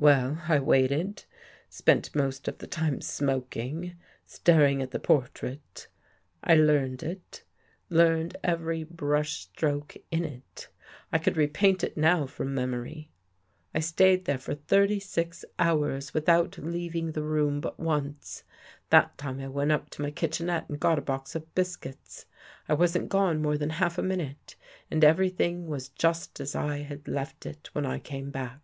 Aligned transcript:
Well, 0.10 0.40
I 0.48 0.60
waited; 0.60 1.26
spent 1.68 2.14
most 2.16 2.48
of 2.48 2.56
the 2.56 2.66
time 2.66 3.02
smoking, 3.02 3.96
staring 4.24 4.80
at 4.80 4.92
the 4.92 4.98
portrait. 4.98 5.88
I 6.42 6.54
learned 6.54 7.02
it— 7.02 7.44
learned 7.90 8.38
every 8.42 8.82
brush 8.82 9.40
stroke 9.40 9.98
in 10.10 10.24
it. 10.24 10.70
I 11.12 11.18
could 11.18 11.36
repaint 11.36 11.84
it 11.84 11.98
now 11.98 12.24
from 12.24 12.54
memory. 12.54 13.10
I 13.74 13.80
stayed 13.80 14.24
there 14.24 14.38
for 14.38 14.54
thirty 14.54 15.00
six 15.00 15.44
hours 15.58 16.14
with 16.14 16.30
out 16.30 16.56
leaving 16.56 17.12
the 17.12 17.22
room 17.22 17.60
but 17.60 17.78
once. 17.78 18.44
That 18.88 19.18
time 19.18 19.38
I 19.38 19.48
went 19.48 19.70
up 19.70 19.90
to 19.90 20.02
my 20.02 20.10
kitchenette 20.10 20.66
and 20.70 20.80
got 20.80 20.98
a 20.98 21.02
box 21.02 21.34
of 21.34 21.54
biscuits. 21.54 22.24
I 22.70 22.72
wasn't 22.72 23.10
gone 23.10 23.42
more 23.42 23.58
than 23.58 23.68
half 23.68 23.98
a 23.98 24.02
minute 24.02 24.56
and 24.90 25.04
everything 25.04 25.66
was 25.66 25.90
just 25.90 26.40
as 26.40 26.54
I 26.56 26.78
had 26.78 27.06
left 27.06 27.44
it 27.44 27.68
when 27.74 27.84
I 27.84 27.98
came 27.98 28.30
back. 28.30 28.62